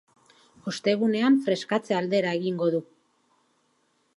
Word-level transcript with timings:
Ostegunean 0.71 1.37
freskatze 1.49 1.99
aldera 1.99 2.33
egingo 2.39 2.71
du. 2.77 2.81